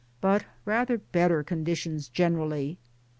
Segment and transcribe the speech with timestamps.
[0.19, 2.79] but rather better conditions generally.